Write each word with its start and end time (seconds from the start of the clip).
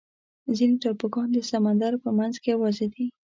ځینې 0.55 0.75
ټاپوګان 0.83 1.27
د 1.33 1.37
سمندر 1.51 1.93
په 2.03 2.09
منځ 2.17 2.33
کې 2.41 2.49
یوازې 2.53 2.87
دي. 2.93 3.05